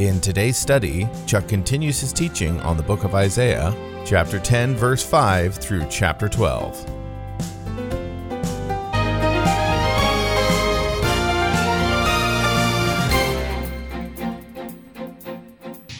[0.00, 5.02] In today's study, Chuck continues his teaching on the book of Isaiah, chapter 10, verse
[5.02, 6.88] 5 through chapter 12.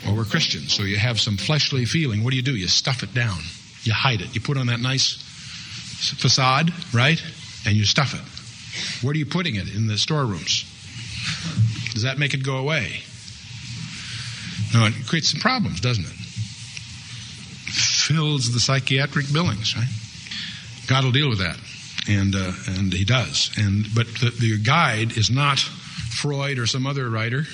[0.07, 2.25] Well, we're Christians, so you have some fleshly feeling.
[2.25, 2.57] What do you do?
[2.57, 3.41] You stuff it down.
[3.83, 4.35] You hide it.
[4.35, 5.17] You put on that nice
[6.19, 7.23] facade, right?
[7.67, 9.05] And you stuff it.
[9.05, 9.69] Where are you putting it?
[9.69, 10.65] In the storerooms.
[11.93, 13.03] Does that make it go away?
[14.73, 16.11] No, it creates some problems, doesn't it?
[17.71, 19.89] Fills the psychiatric billings, right?
[20.87, 21.59] God will deal with that,
[22.09, 23.51] and uh, and He does.
[23.57, 27.45] And but the, the guide is not Freud or some other writer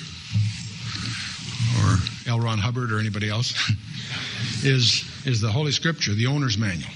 [1.79, 2.39] or L.
[2.39, 3.53] Ron Hubbard or anybody else,
[4.63, 6.91] is, is the Holy Scripture, the owner's manual.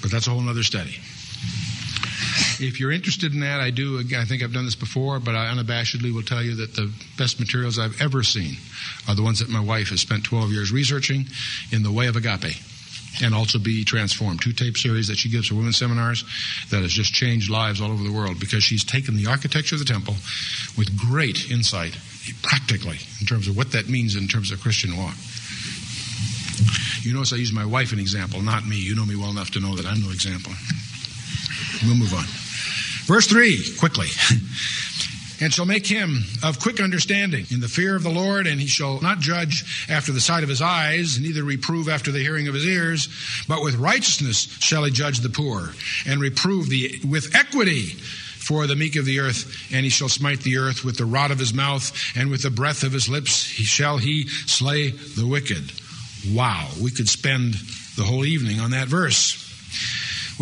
[0.00, 0.96] But that's a whole other study.
[2.62, 3.98] If you're interested in that, I do.
[4.16, 7.40] I think I've done this before, but I unabashedly will tell you that the best
[7.40, 8.56] materials I've ever seen
[9.08, 11.26] are the ones that my wife has spent 12 years researching
[11.72, 12.54] in the way of agape
[13.22, 14.40] and also be transformed.
[14.40, 16.24] Two tape series that she gives for women's seminars
[16.70, 19.80] that has just changed lives all over the world because she's taken the architecture of
[19.80, 20.14] the temple
[20.78, 21.96] with great insight
[22.42, 25.14] practically in terms of what that means in terms of Christian walk.
[27.02, 28.76] You notice I use my wife an example, not me.
[28.76, 30.52] You know me well enough to know that I'm no example.
[31.84, 32.41] We'll move on.
[33.06, 34.08] Verse 3, quickly.
[35.42, 38.68] and shall make him of quick understanding in the fear of the Lord, and he
[38.68, 42.54] shall not judge after the sight of his eyes, neither reprove after the hearing of
[42.54, 43.08] his ears,
[43.48, 45.74] but with righteousness shall he judge the poor,
[46.06, 50.40] and reprove the with equity for the meek of the earth, and he shall smite
[50.40, 53.44] the earth with the rod of his mouth, and with the breath of his lips
[53.44, 55.72] he shall he slay the wicked.
[56.32, 57.54] Wow, we could spend
[57.96, 59.41] the whole evening on that verse.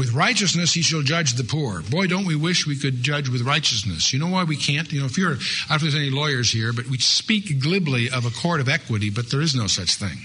[0.01, 1.83] With righteousness he shall judge the poor.
[1.83, 4.15] Boy, don't we wish we could judge with righteousness.
[4.15, 4.91] You know why we can't?
[4.91, 7.61] You know, if you're, I don't know if there's any lawyers here, but we speak
[7.61, 10.17] glibly of a court of equity, but there is no such thing.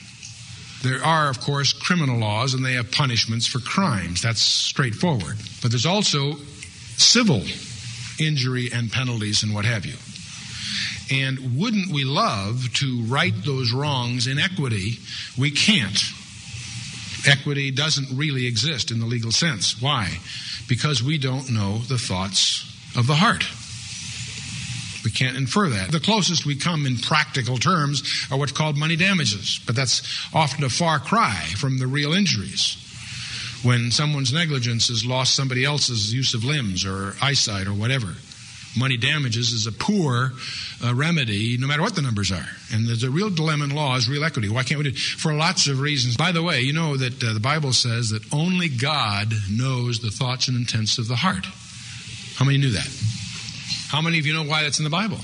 [0.82, 4.22] There are, of course, criminal laws and they have punishments for crimes.
[4.22, 5.36] That's straightforward.
[5.62, 6.36] But there's also
[6.96, 7.44] civil
[8.18, 9.98] injury and penalties and what have you.
[11.12, 15.00] And wouldn't we love to right those wrongs in equity?
[15.38, 16.00] We can't.
[17.28, 19.82] Equity doesn't really exist in the legal sense.
[19.82, 20.20] Why?
[20.68, 23.46] Because we don't know the thoughts of the heart.
[25.04, 25.92] We can't infer that.
[25.92, 30.02] The closest we come in practical terms are what's called money damages, but that's
[30.34, 32.82] often a far cry from the real injuries
[33.64, 38.16] when someone's negligence has lost somebody else's use of limbs or eyesight or whatever.
[38.78, 40.34] Money damages is a poor
[40.84, 42.46] uh, remedy, no matter what the numbers are.
[42.74, 44.50] And there's a real dilemma in law is real equity.
[44.50, 44.98] Why can't we do it?
[44.98, 46.18] For lots of reasons.
[46.18, 50.12] By the way, you know that uh, the Bible says that only God knows the
[50.12, 51.46] thoughts and intents of the heart.
[52.36, 52.90] How many knew that?
[53.90, 55.20] How many of you know why that's in the Bible?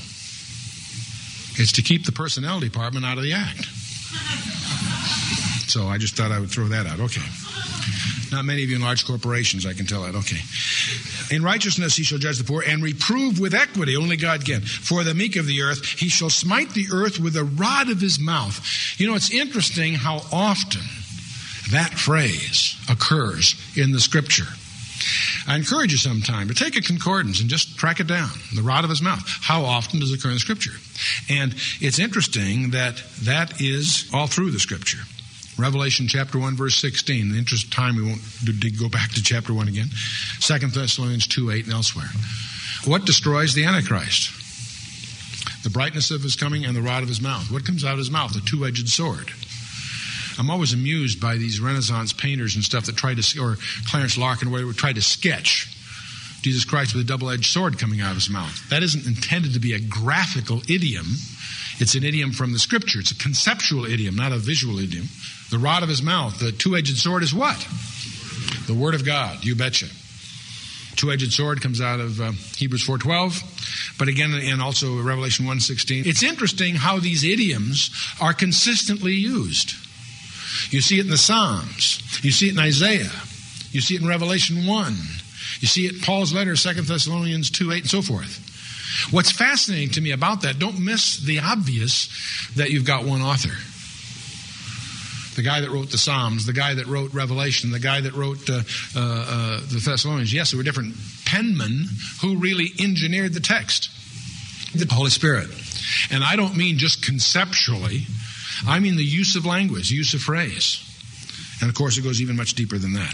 [1.59, 3.68] It's to keep the personnel department out of the act.
[5.72, 7.00] So I just thought I would throw that out.
[7.00, 7.22] Okay.
[8.31, 10.16] Not many of you in large corporations, I can tell that.
[10.16, 10.40] Okay.
[11.36, 13.97] In righteousness he shall judge the poor and reprove with equity.
[13.97, 14.62] Only God can.
[14.62, 18.00] For the meek of the earth, he shall smite the earth with the rod of
[18.00, 18.59] his mouth.
[18.97, 20.81] You know, it's interesting how often
[21.72, 24.48] that phrase occurs in the scripture.
[25.48, 28.30] I encourage you sometime to take a concordance and just track it down.
[28.56, 29.24] The rod of his mouth.
[29.42, 30.74] How often does it occur in the scripture?
[31.30, 35.00] And it's interesting that that is all through the scripture.
[35.57, 37.22] Revelation chapter 1, verse 16.
[37.22, 38.22] In the interest of time, we won't
[38.79, 39.89] go back to chapter 1 again.
[40.39, 42.09] Second Thessalonians 2, 8, and elsewhere.
[42.85, 44.31] What destroys the Antichrist?
[45.63, 47.51] The brightness of his coming and the rod of his mouth.
[47.51, 48.35] What comes out of his mouth?
[48.35, 49.31] A two edged sword.
[50.39, 53.57] I'm always amused by these Renaissance painters and stuff that try to, or
[53.88, 55.68] Clarence Larkin, where they try to sketch
[56.42, 58.69] Jesus Christ with a double edged sword coming out of his mouth.
[58.69, 61.06] That isn't intended to be a graphical idiom.
[61.80, 63.00] It's an idiom from the scripture.
[63.00, 65.07] It's a conceptual idiom, not a visual idiom.
[65.51, 67.57] The rod of his mouth, the two edged sword, is what?
[68.68, 69.88] The word of God, you betcha.
[70.95, 76.06] Two edged sword comes out of uh, Hebrews 4.12, but again, and also Revelation 1.16.
[76.06, 77.89] It's interesting how these idioms
[78.21, 79.74] are consistently used.
[80.71, 82.01] You see it in the Psalms.
[82.24, 83.12] You see it in Isaiah.
[83.71, 84.95] You see it in Revelation 1.
[85.59, 88.47] You see it in Paul's letter, 2 Thessalonians 2, 8, and so forth.
[89.12, 92.07] What's fascinating to me about that, don't miss the obvious
[92.56, 93.56] that you've got one author.
[95.42, 98.48] The guy that wrote the Psalms, the guy that wrote Revelation, the guy that wrote
[98.48, 98.62] uh,
[98.96, 100.32] uh, uh, the Thessalonians.
[100.32, 100.94] Yes, there were different
[101.26, 101.86] penmen
[102.22, 103.90] who really engineered the text.
[104.76, 105.50] The Holy Spirit.
[106.12, 108.06] And I don't mean just conceptually,
[108.68, 110.88] I mean the use of language, use of phrase.
[111.60, 113.14] And of course, it goes even much deeper than that.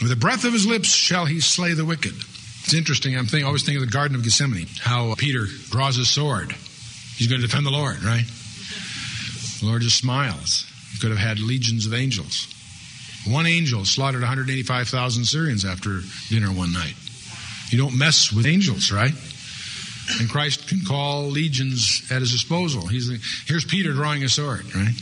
[0.00, 2.14] With the breath of his lips shall he slay the wicked.
[2.14, 3.18] It's interesting.
[3.18, 6.52] I'm always thinking of the Garden of Gethsemane, how Peter draws his sword.
[7.16, 8.24] He's going to defend the Lord, right?
[9.60, 10.71] The Lord just smiles.
[11.00, 12.46] Could have had legions of angels.
[13.26, 16.94] One angel slaughtered 185,000 Syrians after dinner one night.
[17.68, 19.14] You don't mess with angels, right?
[20.20, 22.86] And Christ can call legions at his disposal.
[22.86, 23.08] He's
[23.46, 24.94] here's Peter drawing a sword, right?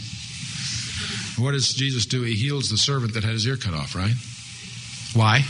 [1.38, 2.22] What does Jesus do?
[2.22, 4.14] He heals the servant that had his ear cut off, right?
[5.14, 5.40] Why?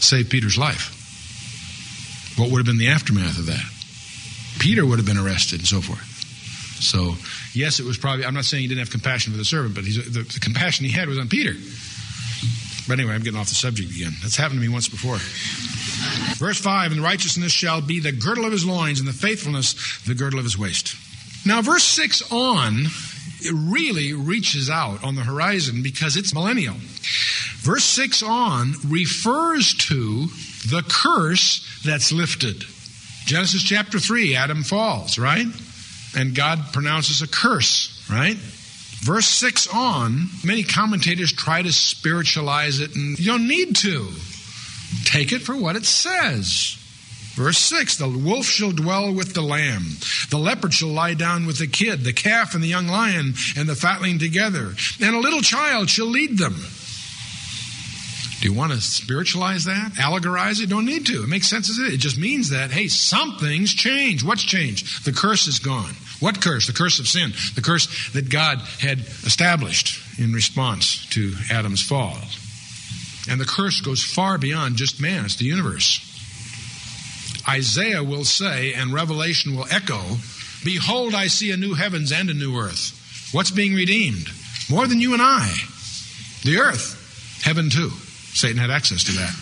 [0.00, 0.92] Save Peter's life.
[2.38, 3.64] What would have been the aftermath of that?
[4.58, 6.13] Peter would have been arrested and so forth.
[6.84, 7.14] So,
[7.52, 9.84] yes, it was probably, I'm not saying he didn't have compassion for the servant, but
[9.84, 11.54] the, the compassion he had was on Peter.
[12.86, 14.12] But anyway, I'm getting off the subject again.
[14.22, 15.16] That's happened to me once before.
[16.36, 20.14] Verse 5 And righteousness shall be the girdle of his loins, and the faithfulness the
[20.14, 20.94] girdle of his waist.
[21.46, 22.86] Now, verse 6 on,
[23.40, 26.76] it really reaches out on the horizon because it's millennial.
[27.58, 30.26] Verse 6 on refers to
[30.68, 32.64] the curse that's lifted.
[33.24, 35.46] Genesis chapter 3, Adam falls, right?
[36.16, 38.36] And God pronounces a curse, right?
[38.36, 44.08] Verse 6 on, many commentators try to spiritualize it, and you don't need to.
[45.04, 46.78] Take it for what it says.
[47.34, 49.84] Verse 6 The wolf shall dwell with the lamb,
[50.30, 53.68] the leopard shall lie down with the kid, the calf and the young lion and
[53.68, 56.54] the fatling together, and a little child shall lead them.
[58.44, 59.92] Do you want to spiritualize that?
[59.94, 60.68] Allegorize it?
[60.68, 61.22] Don't need to.
[61.22, 61.94] It makes sense as it.
[61.94, 64.22] It just means that, hey, something's changed.
[64.22, 65.06] What's changed?
[65.06, 65.94] The curse is gone.
[66.20, 66.66] What curse?
[66.66, 67.32] The curse of sin.
[67.54, 72.18] The curse that God had established in response to Adam's fall.
[73.30, 76.00] And the curse goes far beyond just man, it's the universe.
[77.48, 80.02] Isaiah will say, and Revelation will echo,
[80.64, 83.30] Behold, I see a new heavens and a new earth.
[83.32, 84.28] What's being redeemed?
[84.68, 85.50] More than you and I.
[86.42, 87.40] The earth.
[87.42, 87.90] Heaven too.
[88.34, 89.34] Satan had access to that.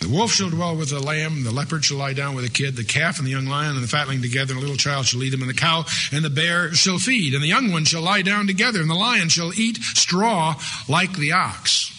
[0.00, 2.74] The wolf shall dwell with the lamb, the leopard shall lie down with the kid,
[2.74, 5.20] the calf and the young lion and the fatling together, and a little child shall
[5.20, 8.00] lead them, and the cow and the bear shall feed, and the young one shall
[8.00, 10.54] lie down together, and the lion shall eat straw
[10.88, 11.94] like the ox.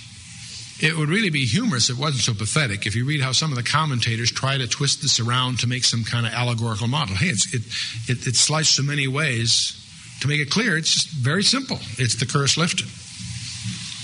[0.81, 3.51] It would really be humorous if it wasn't so pathetic if you read how some
[3.51, 7.15] of the commentators try to twist this around to make some kind of allegorical model.
[7.15, 7.61] Hey, it's, it,
[8.11, 9.77] it, it's sliced so many ways.
[10.21, 11.77] To make it clear, it's just very simple.
[11.97, 12.87] It's the curse lifted.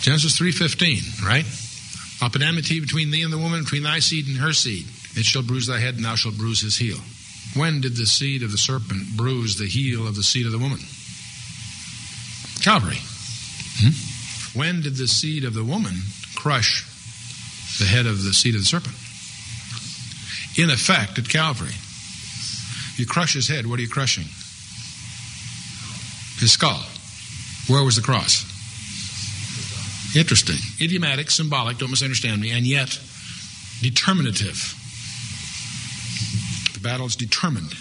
[0.02, 1.46] Genesis 3.15, right?
[2.22, 4.86] An enmity between thee and the woman, between thy seed and her seed.
[5.16, 6.98] It shall bruise thy head, and thou shalt bruise his heel.
[7.56, 10.60] When did the seed of the serpent bruise the heel of the seed of the
[10.60, 10.80] woman?
[12.62, 13.00] Calvary.
[13.80, 14.60] Hmm?
[14.60, 15.94] When did the seed of the woman
[16.36, 16.86] crush
[17.80, 18.96] the head of the seed of the serpent?
[20.58, 21.74] In effect, at Calvary.
[22.98, 24.26] You crush his head, what are you crushing?
[26.40, 26.84] His skull.
[27.68, 28.46] Where was the cross?
[30.16, 30.58] Interesting.
[30.82, 33.00] Idiomatic, symbolic, don't misunderstand me, and yet
[33.82, 34.74] determinative.
[36.74, 37.72] The battle is determined.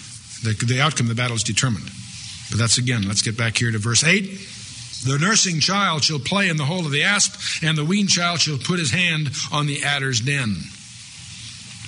[0.43, 1.90] The, the outcome of the battle is determined.
[2.50, 4.25] But that's again, let's get back here to verse 8.
[5.05, 8.40] The nursing child shall play in the hole of the asp, and the weaned child
[8.40, 10.56] shall put his hand on the adder's den.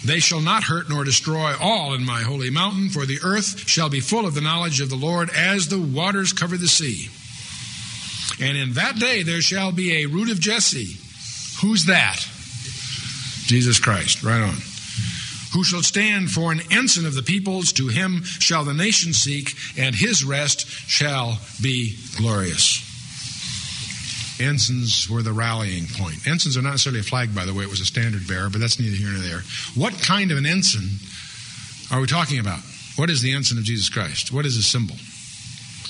[0.04, 3.88] They shall not hurt nor destroy all in my holy mountain, for the earth shall
[3.88, 7.08] be full of the knowledge of the Lord as the waters cover the sea.
[8.40, 10.96] And in that day there shall be a root of Jesse.
[11.60, 12.18] Who's that?
[13.46, 14.22] Jesus Christ.
[14.22, 14.56] Right on.
[15.54, 17.72] Who shall stand for an ensign of the peoples?
[17.74, 22.84] To him shall the nation seek, and his rest shall be glorious.
[24.40, 26.26] Ensigns were the rallying point.
[26.26, 27.64] Ensigns are not necessarily a flag, by the way.
[27.64, 29.40] It was a standard bearer, but that's neither here nor there.
[29.74, 31.00] What kind of an ensign
[31.90, 32.60] are we talking about?
[32.96, 34.30] What is the ensign of Jesus Christ?
[34.30, 34.96] What is his symbol?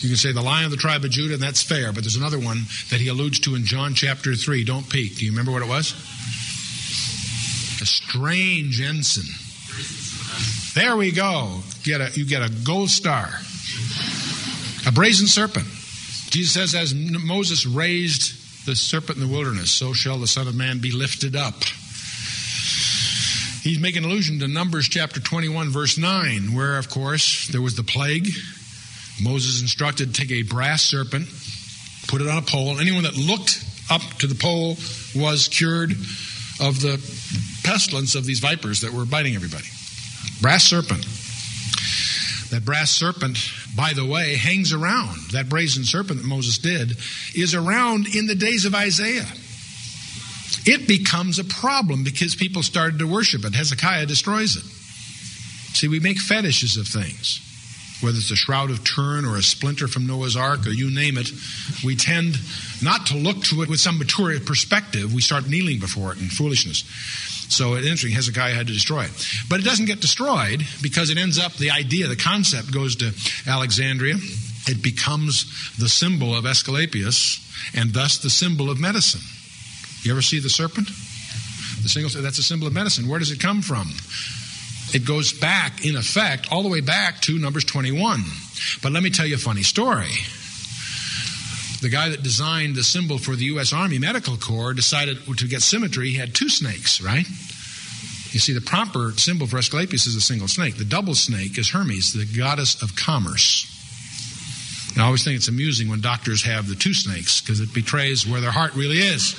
[0.00, 2.16] You can say the lion of the tribe of Judah, and that's fair, but there's
[2.16, 4.62] another one that he alludes to in John chapter 3.
[4.64, 5.16] Don't peek.
[5.16, 5.92] Do you remember what it was?
[7.82, 9.24] A strange ensign.
[10.74, 11.62] There we go.
[11.82, 13.28] Get a, you get a gold star.
[14.86, 15.66] A brazen serpent.
[16.30, 20.54] Jesus says, as Moses raised the serpent in the wilderness, so shall the Son of
[20.54, 21.64] Man be lifted up.
[23.62, 27.82] He's making allusion to Numbers chapter 21, verse 9, where, of course, there was the
[27.82, 28.28] plague
[29.22, 31.26] Moses instructed to take a brass serpent,
[32.08, 32.78] put it on a pole.
[32.78, 34.76] Anyone that looked up to the pole
[35.14, 35.92] was cured
[36.60, 36.98] of the
[37.64, 39.66] pestilence of these vipers that were biting everybody.
[40.40, 41.06] Brass serpent.
[42.50, 43.36] That brass serpent
[43.78, 45.16] by the way, hangs around.
[45.30, 46.96] That brazen serpent that Moses did
[47.32, 49.26] is around in the days of Isaiah.
[50.66, 53.54] It becomes a problem because people started to worship it.
[53.54, 54.64] Hezekiah destroys it.
[55.76, 57.44] See, we make fetishes of things
[58.00, 61.18] whether it's a shroud of Turin or a splinter from Noah's Ark or you name
[61.18, 61.30] it,
[61.84, 62.36] we tend
[62.82, 65.12] not to look to it with some mature perspective.
[65.12, 66.84] We start kneeling before it in foolishness.
[67.48, 69.26] So it's interesting, Hezekiah had to destroy it.
[69.48, 73.12] But it doesn't get destroyed because it ends up, the idea, the concept goes to
[73.46, 74.16] Alexandria.
[74.66, 77.40] It becomes the symbol of Asclepius
[77.74, 79.22] and thus the symbol of medicine.
[80.02, 80.88] You ever see the serpent?
[81.82, 83.08] The single, that's a symbol of medicine.
[83.08, 83.88] Where does it come from?
[84.94, 88.22] It goes back, in effect, all the way back to Numbers 21.
[88.82, 90.10] But let me tell you a funny story.
[91.80, 93.72] The guy that designed the symbol for the U.S.
[93.72, 97.26] Army Medical Corps decided to get symmetry, he had two snakes, right?
[98.32, 100.76] You see, the proper symbol for Asclepius is a single snake.
[100.76, 103.74] The double snake is Hermes, the goddess of commerce.
[104.98, 108.40] I always think it's amusing when doctors have the two snakes because it betrays where
[108.40, 109.34] their heart really is.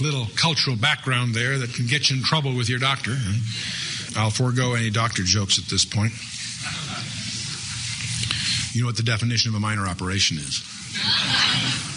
[0.00, 3.16] Little cultural background there that can get you in trouble with your doctor.
[4.16, 6.12] I'll forego any doctor jokes at this point.
[8.74, 10.62] You know what the definition of a minor operation is?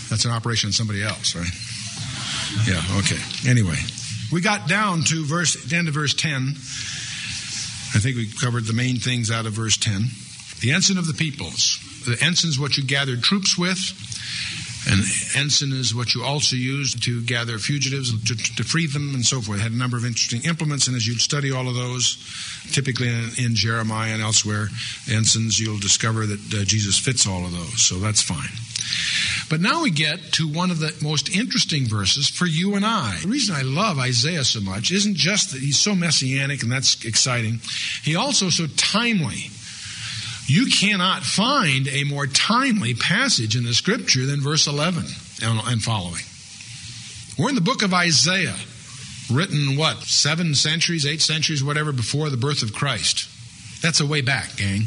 [0.10, 1.48] That's an operation on somebody else, right?
[2.68, 3.20] Yeah, okay.
[3.48, 3.78] Anyway,
[4.32, 6.56] we got down to verse, end of verse 10.
[7.94, 10.04] I think we covered the main things out of verse 10.
[10.62, 11.80] The ensign of the peoples.
[12.06, 13.78] The ensign is what you gathered troops with.
[14.90, 15.04] And
[15.38, 19.40] ensign is what you also use to gather fugitives, to, to, free them, and so
[19.40, 19.60] forth.
[19.60, 22.18] It had a number of interesting implements, and as you'd study all of those,
[22.72, 24.68] typically in, in Jeremiah and elsewhere,
[25.10, 28.50] ensigns, you'll discover that uh, Jesus fits all of those, so that's fine.
[29.50, 33.20] But now we get to one of the most interesting verses for you and I.
[33.22, 37.06] The reason I love Isaiah so much isn't just that he's so messianic and that's
[37.06, 37.60] exciting,
[38.04, 39.52] he also so timely.
[40.48, 45.06] You cannot find a more timely passage in the scripture than verse 11
[45.42, 46.24] and following.
[47.38, 48.56] We're in the book of Isaiah,
[49.32, 53.30] written what, seven centuries, eight centuries, whatever, before the birth of Christ.
[53.82, 54.82] That's a way back, gang.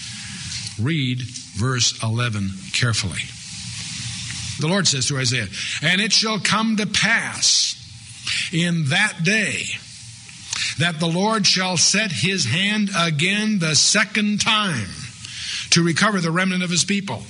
[0.80, 1.22] Read
[1.56, 3.20] verse 11 carefully.
[4.60, 5.48] The Lord says to Isaiah,
[5.82, 7.74] And it shall come to pass
[8.52, 9.64] in that day
[10.78, 14.88] that the Lord shall set his hand again the second time
[15.70, 17.22] to recover the remnant of his people,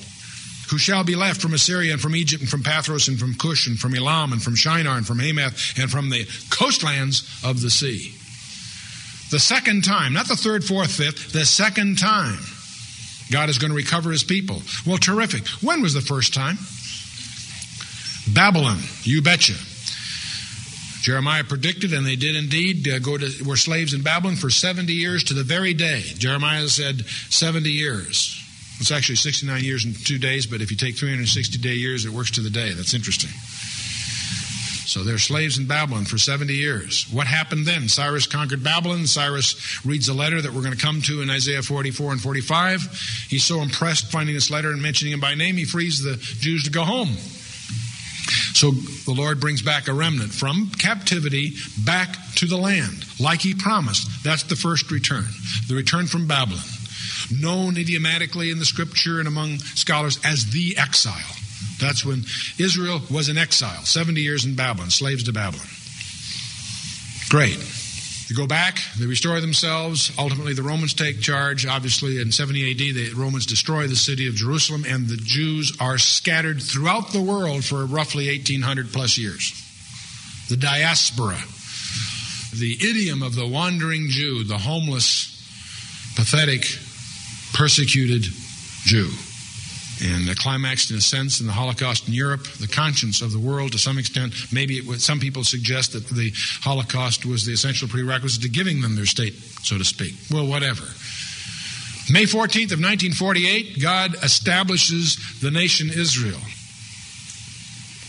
[0.71, 3.67] who shall be left from Assyria and from Egypt and from Pathros and from Cush
[3.67, 7.71] and from Elam and from Shinar and from Hamath and from the coastlands of the
[7.71, 8.15] sea.
[9.31, 12.39] The second time, not the third, fourth, fifth, the second time,
[13.33, 14.63] God is going to recover his people.
[14.87, 15.47] Well, terrific.
[15.63, 16.59] When was the first time?
[18.33, 19.55] Babylon, you betcha.
[21.05, 24.91] Jeremiah predicted, and they did indeed uh, go to were slaves in Babylon for 70
[24.91, 26.01] years to the very day.
[26.01, 28.41] Jeremiah said 70 years.
[28.81, 32.11] It's actually 69 years and two days, but if you take 360 day years, it
[32.11, 32.73] works to the day.
[32.73, 33.29] That's interesting.
[34.89, 37.07] So they're slaves in Babylon for 70 years.
[37.13, 37.87] What happened then?
[37.91, 39.07] Cyrus conquered Babylon.
[39.07, 43.27] Cyrus reads a letter that we're going to come to in Isaiah 44 and 45.
[43.29, 46.65] He's so impressed finding this letter and mentioning him by name, he frees the Jews
[46.65, 47.15] to go home.
[48.65, 51.53] So the Lord brings back a remnant from captivity
[51.85, 54.25] back to the land, like He promised.
[54.25, 55.27] That's the first return,
[55.69, 56.65] the return from Babylon,
[57.31, 61.37] known idiomatically in the scripture and among scholars as the exile.
[61.79, 62.25] That's when
[62.59, 65.67] Israel was in exile, 70 years in Babylon, slaves to Babylon.
[67.29, 67.59] Great.
[68.29, 70.11] They go back, they restore themselves.
[70.19, 71.67] Ultimately, the Romans take charge.
[71.67, 75.99] Obviously, in 70 AD, the Romans destroy the city of Jerusalem, and the Jews are
[75.99, 79.53] scattered throughout the world for roughly 1800 plus years.
[80.49, 81.39] The diaspora,
[82.59, 85.31] the idiom of the wandering Jew, the homeless,
[86.17, 86.65] pathetic,
[87.53, 88.23] persecuted
[88.85, 89.11] Jew
[90.03, 93.39] and the climaxed in a sense in the Holocaust in Europe, the conscience of the
[93.39, 94.35] world to some extent.
[94.53, 96.33] Maybe it, some people suggest that the
[96.63, 100.15] Holocaust was the essential prerequisite to giving them their state, so to speak.
[100.31, 100.85] Well, whatever.
[102.11, 106.41] May 14th of 1948, God establishes the nation Israel.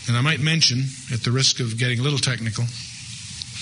[0.08, 2.64] And I might mention, at the risk of getting a little technical,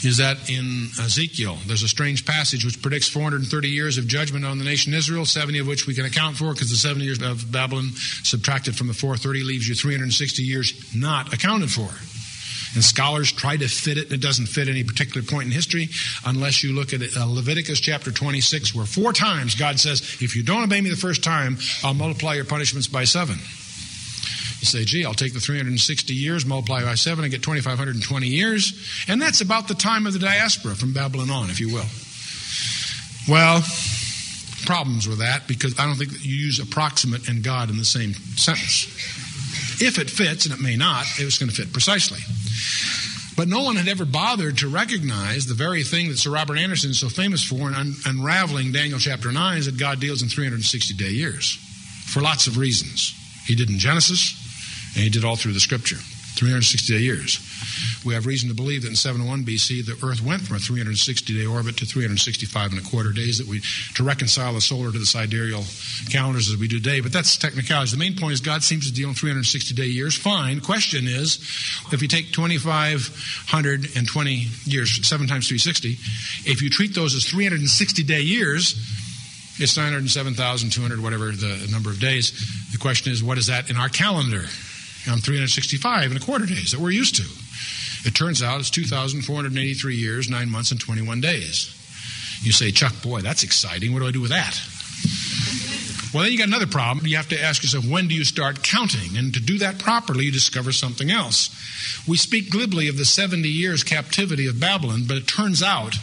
[0.05, 4.59] is that in Ezekiel, there's a strange passage which predicts 430 years of judgment on
[4.59, 7.51] the nation Israel, 70 of which we can account for because the 70 years of
[7.51, 7.91] Babylon
[8.23, 11.89] subtracted from the 430 leaves you 360 years not accounted for.
[12.75, 15.89] And scholars try to fit it, and it doesn't fit any particular point in history
[16.27, 20.43] unless you look at uh, Leviticus chapter 26, where four times God says, If you
[20.43, 23.39] don't obey me the first time, I'll multiply your punishments by seven.
[24.65, 29.05] You say, gee, I'll take the 360 years, multiply by 7, and get 2,520 years.
[29.09, 31.85] And that's about the time of the diaspora from Babylon on, if you will.
[33.29, 33.63] Well,
[34.65, 37.85] problems with that because I don't think that you use approximate and God in the
[37.85, 38.87] same sentence.
[39.83, 42.21] If it fits, and it may not, it was going to fit precisely.
[43.37, 46.91] But no one had ever bothered to recognize the very thing that Sir Robert Anderson
[46.91, 50.29] is so famous for in un- unraveling Daniel chapter 9 is that God deals in
[50.31, 51.59] 360 day years
[52.07, 53.15] for lots of reasons.
[53.45, 54.44] He did in Genesis,
[54.95, 55.99] and he did all through the scripture.
[56.35, 57.41] 360 day years.
[58.05, 61.33] We have reason to believe that in 701 BC, the Earth went from a 360
[61.33, 63.63] day orbit to 365 and a quarter days that we
[63.95, 65.63] to reconcile the solar to the sidereal
[66.11, 66.99] calendars as we do today.
[67.01, 67.93] But that's technicalities.
[67.93, 70.17] The main point is God seems to deal in 360 day years.
[70.17, 70.61] Fine.
[70.61, 71.37] Question is,
[71.93, 75.91] if you take 2,520 years, seven times 360,
[76.51, 78.75] if you treat those as 360 day years,
[79.61, 82.33] it's 907,200, whatever the number of days.
[82.73, 84.47] The question is, what is that in our calendar?
[85.09, 88.09] On 365 and a quarter days that we're used to.
[88.09, 91.71] It turns out it's 2,483 years, 9 months, and 21 days.
[92.43, 93.93] You say, Chuck, boy, that's exciting.
[93.93, 94.61] What do I do with that?
[96.13, 97.07] Well, then you got another problem.
[97.07, 99.17] You have to ask yourself, when do you start counting?
[99.17, 101.51] And to do that properly, you discover something else.
[102.07, 105.95] We speak glibly of the 70 years captivity of Babylon, but it turns out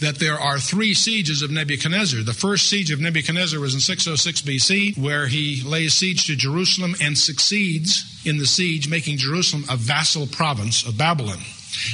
[0.00, 2.22] that there are three sieges of Nebuchadnezzar.
[2.22, 6.94] The first siege of Nebuchadnezzar was in 606 BC, where he lays siege to Jerusalem
[7.02, 11.38] and succeeds in the siege, making Jerusalem a vassal province of Babylon.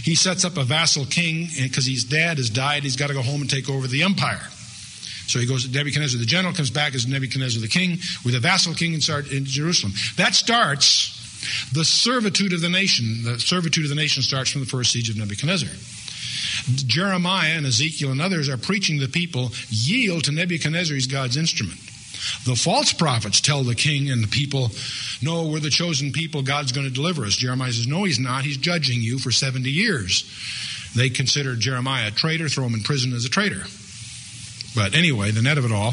[0.04, 2.82] He sets up a vassal king eh, because his dad has died.
[2.82, 4.42] He's got to go home and take over the empire.
[5.26, 8.40] So he goes to Nebuchadnezzar the general, comes back as Nebuchadnezzar the king with a
[8.40, 9.92] vassal king in Jerusalem.
[10.16, 11.12] That starts
[11.72, 13.24] the servitude of the nation.
[13.24, 15.68] The servitude of the nation starts from the first siege of Nebuchadnezzar.
[16.74, 21.78] Jeremiah and Ezekiel and others are preaching the people yield to Nebuchadnezzar as God's instrument.
[22.44, 24.70] The false prophets tell the king and the people,
[25.22, 26.42] No, we're the chosen people.
[26.42, 27.36] God's going to deliver us.
[27.36, 28.44] Jeremiah says, No, he's not.
[28.44, 30.24] He's judging you for 70 years.
[30.96, 33.64] They consider Jeremiah a traitor, throw him in prison as a traitor.
[34.74, 35.92] But anyway, the net of it all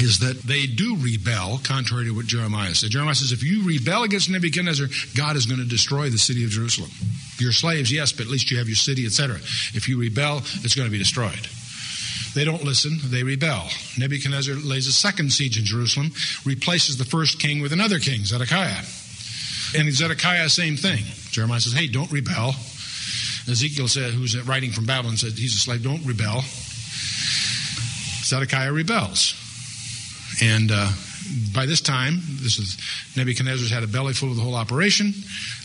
[0.00, 2.90] is that they do rebel, contrary to what Jeremiah said.
[2.90, 6.50] Jeremiah says, if you rebel against Nebuchadnezzar, God is going to destroy the city of
[6.50, 6.90] Jerusalem.
[7.38, 9.36] Your slaves, yes, but at least you have your city, etc.
[9.74, 11.48] If you rebel, it's going to be destroyed.
[12.34, 13.68] They don't listen, they rebel.
[13.98, 16.12] Nebuchadnezzar lays a second siege in Jerusalem,
[16.44, 18.84] replaces the first king with another king, Zedekiah.
[19.76, 21.04] And Zedekiah, same thing.
[21.30, 22.54] Jeremiah says, hey, don't rebel.
[23.48, 26.42] Ezekiel said, who's writing from Babylon, said, he's a slave, don't rebel.
[28.24, 29.34] Zedekiah rebels.
[30.42, 30.90] And uh,
[31.54, 32.78] by this time, this is
[33.16, 35.12] Nebuchadnezzar's had a belly full of the whole operation,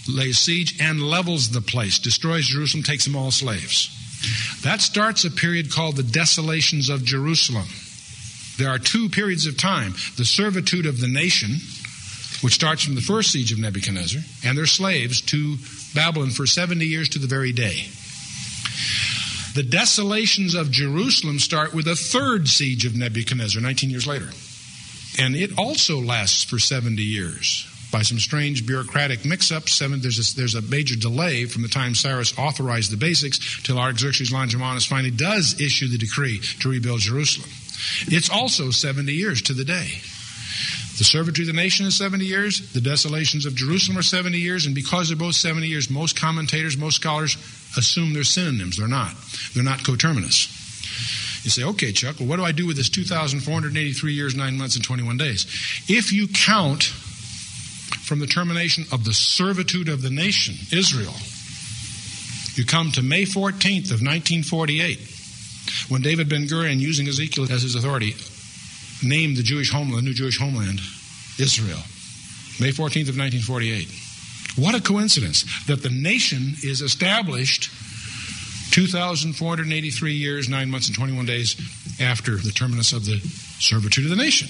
[0.07, 3.89] lays siege and levels the place, destroys Jerusalem, takes them all slaves.
[4.63, 7.67] That starts a period called the desolations of Jerusalem.
[8.57, 11.57] There are two periods of time the servitude of the nation,
[12.41, 15.57] which starts from the first siege of Nebuchadnezzar, and their slaves to
[15.93, 17.87] Babylon for 70 years to the very day.
[19.55, 24.29] The desolations of Jerusalem start with a third siege of Nebuchadnezzar, 19 years later.
[25.19, 27.69] And it also lasts for 70 years.
[27.91, 32.37] By some strange bureaucratic mix ups, there's, there's a major delay from the time Cyrus
[32.39, 37.49] authorized the basics till Artaxerxes Longimanus finally does issue the decree to rebuild Jerusalem.
[38.07, 40.01] It's also 70 years to the day.
[40.97, 42.71] The servitude of the nation is 70 years.
[42.71, 44.65] The desolations of Jerusalem are 70 years.
[44.65, 47.35] And because they're both 70 years, most commentators, most scholars
[47.77, 48.77] assume they're synonyms.
[48.77, 49.13] They're not.
[49.53, 50.62] They're not coterminous.
[51.43, 54.75] You say, okay, Chuck, well, what do I do with this 2,483 years, 9 months,
[54.75, 55.45] and 21 days?
[55.89, 61.13] If you count from the termination of the servitude of the nation, Israel,
[62.55, 64.99] you come to May 14th of 1948,
[65.89, 68.15] when David Ben Gurion, using Ezekiel as his authority,
[69.03, 70.79] named the Jewish homeland, new Jewish homeland,
[71.39, 71.83] Israel.
[72.59, 73.89] May 14th of 1948.
[74.55, 77.69] What a coincidence that the nation is established
[78.73, 81.55] 2,483 years, 9 months, and 21 days
[82.01, 83.19] after the terminus of the
[83.59, 84.49] servitude of the nation.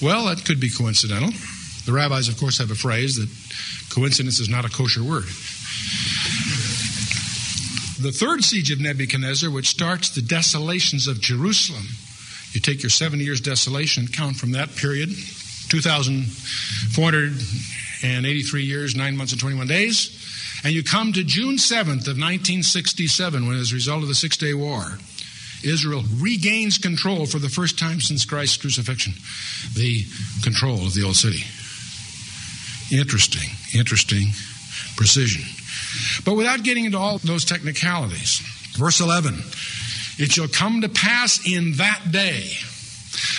[0.00, 1.30] Well, that could be coincidental.
[1.84, 3.28] The rabbis, of course, have a phrase that
[3.94, 5.26] coincidence is not a kosher word.
[8.00, 11.86] The third siege of Nebuchadnezzar, which starts the desolations of Jerusalem,
[12.52, 15.10] you take your seven years desolation, count from that period,
[15.68, 20.08] 2,483 years, 9 months, and 21 days,
[20.64, 24.36] and you come to June 7th of 1967, when, as a result of the Six
[24.36, 24.98] Day War,
[25.64, 29.14] Israel regains control for the first time since Christ's crucifixion,
[29.74, 30.04] the
[30.42, 31.44] control of the old city.
[32.94, 34.28] Interesting, interesting
[34.96, 35.42] precision.
[36.24, 38.40] But without getting into all those technicalities,
[38.76, 39.42] verse 11
[40.18, 42.50] it shall come to pass in that day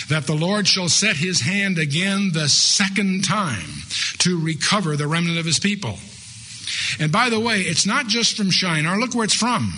[0.10, 3.84] that the Lord shall set his hand again the second time
[4.20, 5.98] to recover the remnant of his people
[7.00, 9.00] and by the way, it's not just from Shinar.
[9.00, 9.74] Look where it's from.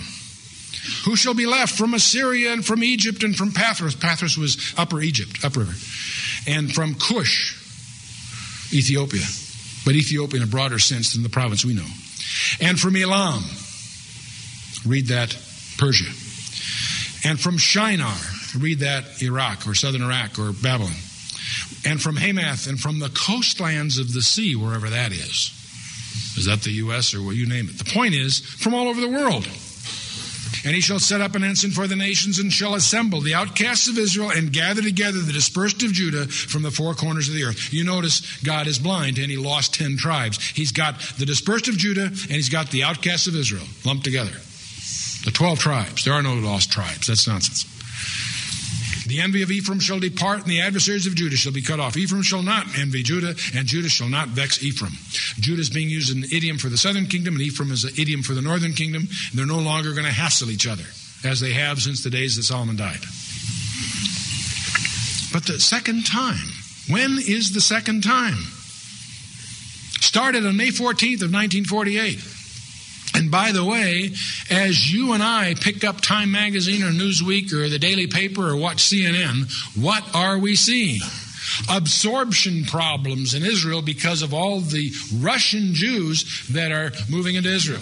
[1.04, 3.96] Who shall be left from Assyria and from Egypt and from Pathros?
[3.96, 5.74] Pathros was upper Egypt, upriver.
[6.46, 7.54] And from Cush,
[8.72, 9.24] Ethiopia.
[9.84, 11.86] But Ethiopia in a broader sense than the province we know.
[12.60, 13.42] And from Elam,
[14.84, 15.36] read that
[15.78, 16.10] Persia.
[17.28, 18.16] And from Shinar,
[18.58, 20.94] read that Iraq or southern Iraq or Babylon.
[21.84, 25.52] And from Hamath and from the coastlands of the sea, wherever that is.
[26.36, 27.14] Is that the U.S.
[27.14, 27.78] or what you name it?
[27.78, 29.48] The point is, from all over the world.
[30.64, 33.88] And he shall set up an ensign for the nations and shall assemble the outcasts
[33.88, 37.44] of Israel and gather together the dispersed of Judah from the four corners of the
[37.44, 37.72] earth.
[37.72, 40.42] You notice God is blind and he lost ten tribes.
[40.50, 44.32] He's got the dispersed of Judah and he's got the outcasts of Israel lumped together.
[45.24, 46.04] The 12 tribes.
[46.04, 47.06] There are no lost tribes.
[47.06, 47.75] That's nonsense.
[49.06, 51.96] The envy of Ephraim shall depart, and the adversaries of Judah shall be cut off.
[51.96, 54.92] Ephraim shall not envy Judah, and Judah shall not vex Ephraim.
[55.38, 57.92] Judah is being used as an idiom for the southern kingdom, and Ephraim is an
[57.98, 59.08] idiom for the northern kingdom.
[59.32, 60.84] they're no longer going to hassle each other,
[61.24, 63.00] as they have since the days that Solomon died.
[65.32, 66.48] But the second time,
[66.88, 68.38] when is the second time?
[70.00, 72.18] Started on May 14th of 1948.
[73.16, 74.10] And by the way,
[74.50, 78.56] as you and I pick up Time Magazine or Newsweek or the Daily Paper or
[78.56, 81.00] watch CNN, what are we seeing?
[81.70, 87.80] Absorption problems in Israel because of all the Russian Jews that are moving into Israel.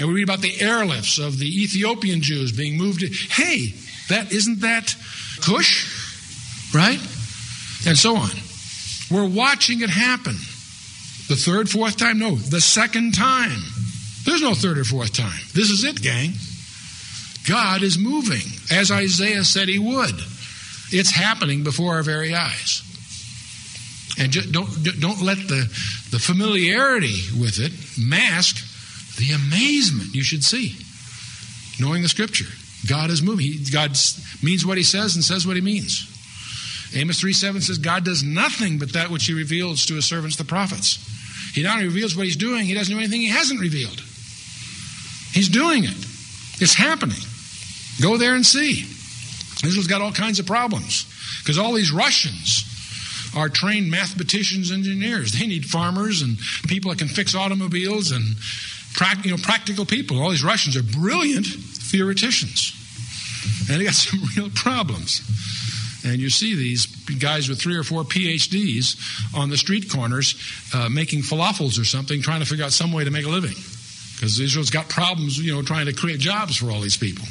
[0.00, 3.00] And we read about the airlifts of the Ethiopian Jews being moved.
[3.00, 3.74] To, hey,
[4.08, 4.96] that isn't that
[5.40, 6.98] Cush, right?
[7.86, 8.30] And so on.
[9.08, 10.36] We're watching it happen.
[11.28, 12.18] The third, fourth time?
[12.18, 13.60] No, the second time.
[14.24, 15.40] There's no third or fourth time.
[15.54, 16.32] This is it, gang.
[17.48, 20.14] God is moving, as Isaiah said he would.
[20.90, 22.82] It's happening before our very eyes.
[24.18, 24.68] And just don't,
[25.00, 25.66] don't let the,
[26.10, 28.56] the familiarity with it mask
[29.16, 30.76] the amazement you should see,
[31.82, 32.46] knowing the Scripture.
[32.88, 33.52] God is moving.
[33.72, 33.96] God
[34.42, 36.10] means what he says and says what he means.
[36.94, 40.36] Amos 3 7 says, God does nothing but that which he reveals to his servants,
[40.36, 40.98] the prophets.
[41.54, 44.00] He not only reveals what he's doing, he doesn't do anything he hasn't revealed.
[45.32, 45.96] He's doing it.
[46.60, 47.18] It's happening.
[48.02, 48.82] Go there and see.
[49.64, 51.06] Israel's got all kinds of problems
[51.40, 52.64] because all these Russians
[53.36, 55.32] are trained mathematicians, engineers.
[55.32, 58.24] They need farmers and people that can fix automobiles and
[59.24, 60.20] you know, practical people.
[60.20, 62.72] All these Russians are brilliant theoreticians.
[63.70, 65.22] And they got some real problems.
[66.04, 66.86] And you see these
[67.18, 70.34] guys with three or four PhDs on the street corners
[70.74, 73.54] uh, making falafels or something, trying to figure out some way to make a living
[74.14, 77.24] because Israel's got problems, you know, trying to create jobs for all these people.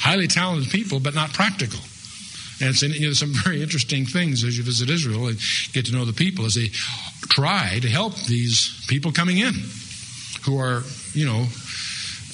[0.00, 1.78] Highly talented people, but not practical.
[2.60, 5.38] And it's you know, some very interesting things as you visit Israel and
[5.72, 6.68] get to know the people as they
[7.28, 9.54] try to help these people coming in
[10.44, 11.46] who are, you know,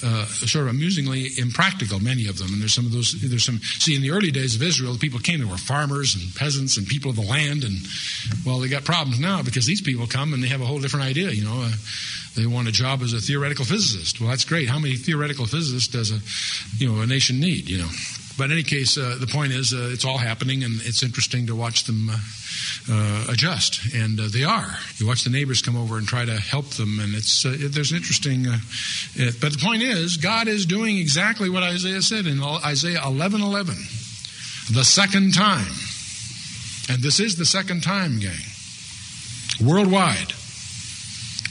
[0.02, 2.52] uh, sort of amusingly impractical, many of them.
[2.52, 4.98] And there's some of those, there's some, see, in the early days of Israel, the
[4.98, 7.64] people came, there were farmers and peasants and people of the land.
[7.64, 7.78] And,
[8.44, 11.06] well, they got problems now because these people come and they have a whole different
[11.06, 11.62] idea, you know.
[11.62, 11.72] Uh,
[12.36, 14.20] they want a job as a theoretical physicist.
[14.20, 14.68] Well, that's great.
[14.68, 16.20] How many theoretical physicists does a,
[16.78, 17.68] you know, a nation need?
[17.68, 17.90] You know.
[18.40, 21.48] But in any case, uh, the point is, uh, it's all happening, and it's interesting
[21.48, 22.16] to watch them uh,
[22.90, 24.78] uh adjust, and uh, they are.
[24.96, 27.74] You watch the neighbors come over and try to help them, and it's uh, it,
[27.74, 28.46] there's an interesting.
[29.14, 34.72] It, but the point is, God is doing exactly what Isaiah said in Isaiah 11:11,
[34.74, 35.74] the second time,
[36.88, 38.40] and this is the second time, gang,
[39.62, 40.32] worldwide,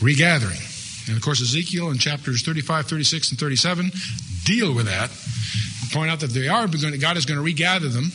[0.01, 0.68] regathering.
[1.09, 3.91] And of course, Ezekiel in chapters 35, 36, and 37
[4.45, 5.09] deal with that.
[5.91, 8.11] Point out that they are going to, God is going to regather them.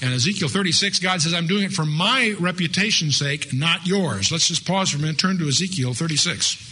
[0.00, 4.30] And Ezekiel 36, God says, I'm doing it for my reputation's sake, not yours.
[4.30, 6.62] Let's just pause for a minute, turn to Ezekiel 36.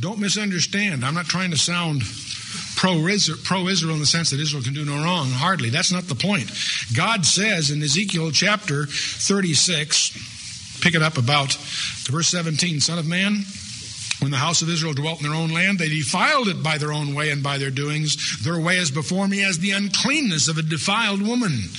[0.00, 1.04] Don't misunderstand.
[1.04, 2.02] I'm not trying to sound
[2.76, 5.28] pro Israel in the sense that Israel can do no wrong.
[5.28, 5.70] Hardly.
[5.70, 6.50] That's not the point.
[6.96, 11.56] God says in Ezekiel chapter 36, pick it up about
[12.10, 13.44] verse 17, Son of man,
[14.20, 16.92] when the house of Israel dwelt in their own land, they defiled it by their
[16.92, 18.40] own way and by their doings.
[18.42, 21.70] Their way is before me as the uncleanness of a defiled woman.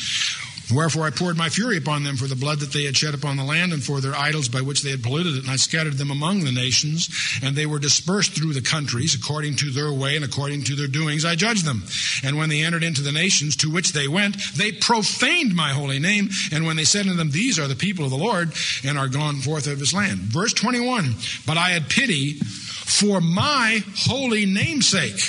[0.73, 3.38] Wherefore I poured my fury upon them for the blood that they had shed upon
[3.38, 5.43] the land and for their idols by which they had polluted it.
[5.43, 7.09] And I scattered them among the nations,
[7.43, 10.88] and they were dispersed through the countries according to their way and according to their
[10.88, 11.25] doings.
[11.25, 11.83] I judged them.
[12.23, 15.99] And when they entered into the nations to which they went, they profaned my holy
[15.99, 16.29] name.
[16.51, 19.07] And when they said unto them, These are the people of the Lord, and are
[19.07, 20.19] gone forth of his land.
[20.19, 25.19] Verse 21 But I had pity for my holy namesake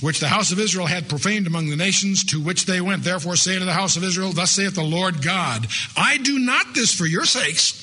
[0.00, 3.04] which the house of Israel had profaned among the nations to which they went.
[3.04, 6.74] Therefore say to the house of Israel, Thus saith the Lord God, I do not
[6.74, 7.79] this for your sakes,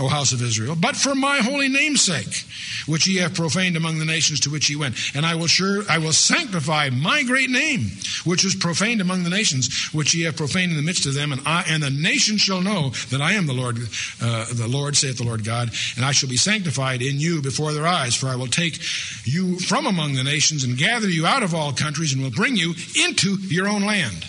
[0.00, 2.44] O house of Israel, but for my holy name's sake,
[2.86, 4.96] which ye have profaned among the nations to which ye went.
[5.14, 7.90] And I will sure I will sanctify my great name,
[8.24, 11.32] which is profaned among the nations, which ye have profaned in the midst of them,
[11.32, 13.78] and I and the nation shall know that I am the Lord,
[14.20, 17.72] uh, the Lord, saith the Lord God, and I shall be sanctified in you before
[17.72, 18.78] their eyes, for I will take
[19.24, 22.56] you from among the nations and gather you out of all countries, and will bring
[22.56, 22.74] you
[23.06, 24.26] into your own land.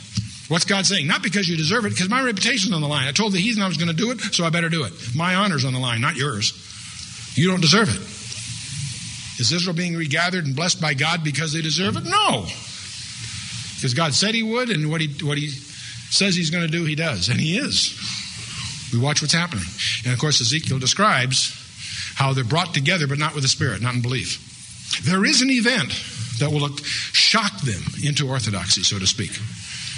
[0.48, 1.08] What's God saying?
[1.08, 3.08] Not because you deserve it, because my reputation's on the line.
[3.08, 4.94] I told the heathen I was going to do it, so I better do it.
[5.16, 6.54] My honor's on the line, not yours.
[7.36, 8.02] You don't deserve it.
[9.42, 12.04] Is Israel being regathered and blessed by God because they deserve it?
[12.06, 12.46] No.
[13.76, 16.86] Because God said he would, and what he, what he says he's going to do,
[16.86, 17.28] he does.
[17.28, 18.00] And he is.
[18.94, 19.66] We watch what's happening.
[20.06, 21.62] And of course, Ezekiel describes
[22.16, 25.04] how they're brought together, but not with the Spirit, not in belief.
[25.04, 25.92] There is an event
[26.40, 29.32] that will shock them into orthodoxy, so to speak.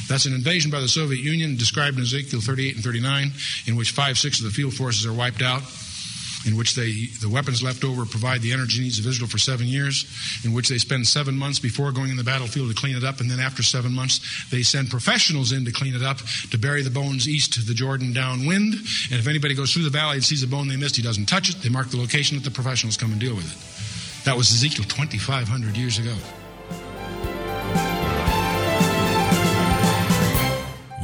[0.08, 3.32] That's an invasion by the Soviet Union described in Ezekiel 38 and 39,
[3.68, 5.64] in which five sixths of the field forces are wiped out,
[6.46, 9.68] in which they, the weapons left over provide the energy needs of Israel for seven
[9.68, 10.06] years,
[10.46, 13.20] in which they spend seven months before going in the battlefield to clean it up,
[13.20, 16.20] and then after seven months, they send professionals in to clean it up,
[16.52, 18.76] to bury the bones east of the Jordan downwind.
[19.12, 21.26] And if anybody goes through the valley and sees a bone they missed, he doesn't
[21.26, 21.62] touch it.
[21.62, 24.24] They mark the location that the professionals come and deal with it.
[24.26, 26.16] That was Ezekiel 2,500 years ago.